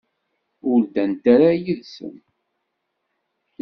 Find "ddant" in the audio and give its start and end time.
0.83-1.23